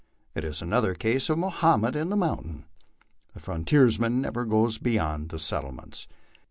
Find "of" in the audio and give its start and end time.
1.29-1.37